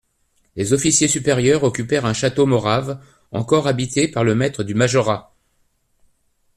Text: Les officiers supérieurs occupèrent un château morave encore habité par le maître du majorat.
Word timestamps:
Les 0.55 0.73
officiers 0.73 1.07
supérieurs 1.07 1.63
occupèrent 1.63 2.07
un 2.07 2.13
château 2.15 2.47
morave 2.47 2.99
encore 3.31 3.67
habité 3.67 4.07
par 4.07 4.23
le 4.23 4.33
maître 4.33 4.63
du 4.63 4.73
majorat. 4.73 5.35